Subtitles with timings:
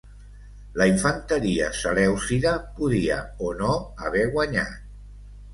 [0.79, 3.77] La infanteria selèucida podia o no
[4.07, 4.85] haver guanyat.